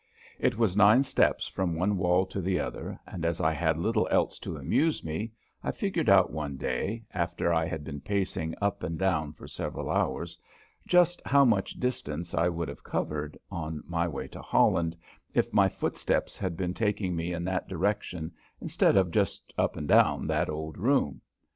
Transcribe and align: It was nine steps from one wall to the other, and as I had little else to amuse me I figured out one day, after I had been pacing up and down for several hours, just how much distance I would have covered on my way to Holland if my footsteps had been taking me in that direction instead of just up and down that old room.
It 0.39 0.57
was 0.57 0.75
nine 0.75 1.03
steps 1.03 1.45
from 1.47 1.75
one 1.75 1.95
wall 1.95 2.25
to 2.25 2.41
the 2.41 2.59
other, 2.59 2.99
and 3.05 3.23
as 3.23 3.39
I 3.39 3.51
had 3.53 3.77
little 3.77 4.07
else 4.09 4.39
to 4.39 4.57
amuse 4.57 5.03
me 5.03 5.31
I 5.63 5.69
figured 5.71 6.09
out 6.09 6.31
one 6.33 6.57
day, 6.57 7.03
after 7.13 7.53
I 7.53 7.67
had 7.67 7.83
been 7.83 8.01
pacing 8.01 8.55
up 8.59 8.81
and 8.81 8.97
down 8.97 9.31
for 9.33 9.47
several 9.47 9.91
hours, 9.91 10.39
just 10.87 11.21
how 11.23 11.45
much 11.45 11.79
distance 11.79 12.33
I 12.33 12.49
would 12.49 12.67
have 12.67 12.83
covered 12.83 13.37
on 13.51 13.83
my 13.85 14.07
way 14.07 14.27
to 14.29 14.41
Holland 14.41 14.97
if 15.35 15.53
my 15.53 15.69
footsteps 15.69 16.35
had 16.35 16.57
been 16.57 16.73
taking 16.73 17.15
me 17.15 17.31
in 17.31 17.43
that 17.43 17.67
direction 17.69 18.31
instead 18.59 18.97
of 18.97 19.11
just 19.11 19.53
up 19.55 19.77
and 19.77 19.87
down 19.87 20.25
that 20.25 20.49
old 20.49 20.79
room. 20.79 21.21